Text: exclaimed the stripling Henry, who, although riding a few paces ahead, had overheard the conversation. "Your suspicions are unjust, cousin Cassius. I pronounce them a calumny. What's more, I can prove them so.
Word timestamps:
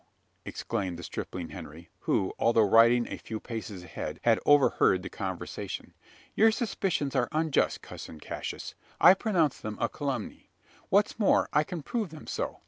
exclaimed 0.45 0.97
the 0.97 1.03
stripling 1.03 1.49
Henry, 1.49 1.91
who, 1.99 2.33
although 2.39 2.67
riding 2.67 3.07
a 3.07 3.19
few 3.19 3.39
paces 3.39 3.83
ahead, 3.83 4.19
had 4.23 4.39
overheard 4.47 5.03
the 5.03 5.11
conversation. 5.11 5.93
"Your 6.33 6.49
suspicions 6.49 7.15
are 7.15 7.29
unjust, 7.31 7.83
cousin 7.83 8.19
Cassius. 8.19 8.73
I 8.99 9.13
pronounce 9.13 9.59
them 9.59 9.77
a 9.79 9.87
calumny. 9.89 10.49
What's 10.89 11.19
more, 11.19 11.49
I 11.53 11.63
can 11.63 11.83
prove 11.83 12.09
them 12.09 12.25
so. 12.25 12.59